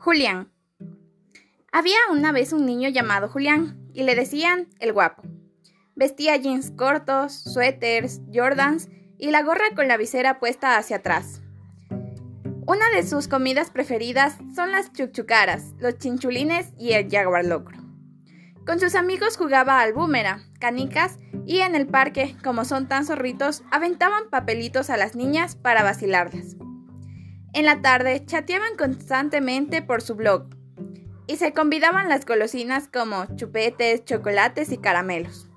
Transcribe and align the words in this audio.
Julián. 0.00 0.50
Había 1.72 1.98
una 2.10 2.32
vez 2.32 2.54
un 2.54 2.64
niño 2.64 2.88
llamado 2.88 3.28
Julián 3.28 3.78
y 3.92 4.04
le 4.04 4.14
decían 4.14 4.68
el 4.78 4.94
guapo. 4.94 5.22
Vestía 5.94 6.36
jeans 6.36 6.70
cortos, 6.70 7.34
suéteres, 7.34 8.22
jordans 8.32 8.88
y 9.18 9.30
la 9.30 9.42
gorra 9.42 9.74
con 9.76 9.88
la 9.88 9.98
visera 9.98 10.40
puesta 10.40 10.78
hacia 10.78 10.96
atrás. 10.96 11.42
Una 12.66 12.88
de 12.94 13.06
sus 13.06 13.28
comidas 13.28 13.70
preferidas 13.70 14.38
son 14.54 14.72
las 14.72 14.90
chuchucaras, 14.90 15.74
los 15.78 15.98
chinchulines 15.98 16.72
y 16.78 16.92
el 16.92 17.10
jaguar 17.10 17.44
locro. 17.44 17.78
Con 18.64 18.80
sus 18.80 18.94
amigos 18.94 19.36
jugaba 19.36 19.82
al 19.82 19.92
búmera, 19.92 20.40
canicas 20.60 21.18
y 21.44 21.58
en 21.58 21.74
el 21.74 21.86
parque, 21.86 22.36
como 22.42 22.64
son 22.64 22.88
tan 22.88 23.04
zorritos, 23.04 23.64
aventaban 23.70 24.30
papelitos 24.30 24.88
a 24.88 24.96
las 24.96 25.14
niñas 25.14 25.56
para 25.56 25.82
vacilarlas. 25.82 26.56
En 27.52 27.64
la 27.64 27.82
tarde 27.82 28.24
chateaban 28.24 28.76
constantemente 28.76 29.82
por 29.82 30.02
su 30.02 30.14
blog 30.14 30.44
y 31.26 31.36
se 31.36 31.52
convidaban 31.52 32.08
las 32.08 32.24
golosinas 32.24 32.86
como 32.86 33.26
chupetes, 33.34 34.04
chocolates 34.04 34.70
y 34.70 34.78
caramelos. 34.78 35.48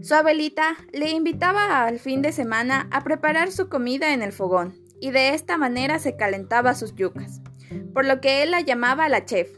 Su 0.00 0.14
abuelita 0.14 0.76
le 0.92 1.10
invitaba 1.10 1.84
al 1.84 1.98
fin 1.98 2.22
de 2.22 2.30
semana 2.30 2.88
a 2.92 3.02
preparar 3.02 3.50
su 3.50 3.68
comida 3.68 4.14
en 4.14 4.22
el 4.22 4.32
fogón 4.32 4.74
y 5.00 5.10
de 5.10 5.34
esta 5.34 5.58
manera 5.58 5.98
se 5.98 6.16
calentaba 6.16 6.74
sus 6.74 6.94
yucas, 6.94 7.40
por 7.92 8.06
lo 8.06 8.20
que 8.20 8.44
él 8.44 8.52
la 8.52 8.60
llamaba 8.60 9.08
la 9.08 9.24
chef. 9.24 9.48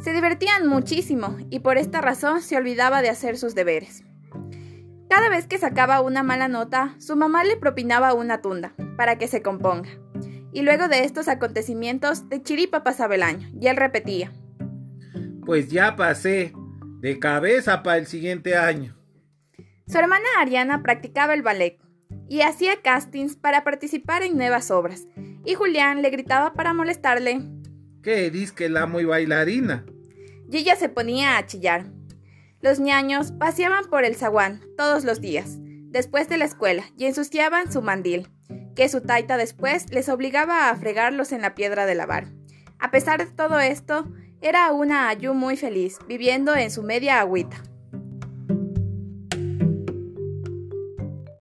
Se 0.00 0.12
divertían 0.12 0.66
muchísimo 0.66 1.38
y 1.48 1.60
por 1.60 1.78
esta 1.78 2.02
razón 2.02 2.42
se 2.42 2.56
olvidaba 2.56 3.00
de 3.00 3.08
hacer 3.08 3.38
sus 3.38 3.54
deberes. 3.54 4.04
Cada 5.08 5.30
vez 5.30 5.46
que 5.46 5.58
sacaba 5.58 6.02
una 6.02 6.22
mala 6.22 6.48
nota, 6.48 6.94
su 6.98 7.16
mamá 7.16 7.44
le 7.44 7.56
propinaba 7.56 8.12
una 8.12 8.42
tunda 8.42 8.74
para 8.96 9.16
que 9.16 9.26
se 9.26 9.40
componga 9.40 9.88
y 10.56 10.62
luego 10.62 10.88
de 10.88 11.04
estos 11.04 11.28
acontecimientos, 11.28 12.30
de 12.30 12.42
chiripa 12.42 12.82
pasaba 12.82 13.14
el 13.14 13.22
año, 13.22 13.50
y 13.60 13.66
él 13.66 13.76
repetía. 13.76 14.32
Pues 15.44 15.68
ya 15.68 15.96
pasé, 15.96 16.54
de 17.00 17.18
cabeza 17.18 17.82
para 17.82 17.98
el 17.98 18.06
siguiente 18.06 18.56
año. 18.56 18.96
Su 19.86 19.98
hermana 19.98 20.24
Ariana 20.38 20.82
practicaba 20.82 21.34
el 21.34 21.42
ballet 21.42 21.78
y 22.26 22.40
hacía 22.40 22.80
castings 22.80 23.36
para 23.36 23.64
participar 23.64 24.22
en 24.22 24.38
nuevas 24.38 24.70
obras, 24.70 25.06
y 25.44 25.52
Julián 25.52 26.00
le 26.00 26.08
gritaba 26.08 26.54
para 26.54 26.72
molestarle. 26.72 27.42
¿Qué 28.02 28.30
dices 28.30 28.52
que 28.52 28.70
la 28.70 28.86
muy 28.86 29.04
bailarina? 29.04 29.84
Y 30.50 30.56
ella 30.56 30.74
se 30.76 30.88
ponía 30.88 31.36
a 31.36 31.44
chillar. 31.44 31.92
Los 32.62 32.80
ñaños 32.80 33.30
paseaban 33.32 33.90
por 33.90 34.06
el 34.06 34.16
zaguán 34.16 34.62
todos 34.78 35.04
los 35.04 35.20
días, 35.20 35.58
después 35.90 36.30
de 36.30 36.38
la 36.38 36.46
escuela, 36.46 36.84
y 36.96 37.04
ensuciaban 37.04 37.70
su 37.70 37.82
mandil 37.82 38.30
que 38.76 38.88
su 38.88 39.00
taita 39.00 39.36
después 39.36 39.90
les 39.90 40.08
obligaba 40.08 40.70
a 40.70 40.76
fregarlos 40.76 41.32
en 41.32 41.40
la 41.40 41.56
piedra 41.56 41.86
de 41.86 41.96
lavar. 41.96 42.28
A 42.78 42.92
pesar 42.92 43.18
de 43.18 43.32
todo 43.32 43.58
esto, 43.58 44.06
era 44.40 44.70
una 44.70 45.08
Ayu 45.08 45.34
muy 45.34 45.56
feliz, 45.56 45.98
viviendo 46.06 46.54
en 46.54 46.70
su 46.70 46.82
media 46.84 47.18
agüita. 47.20 47.56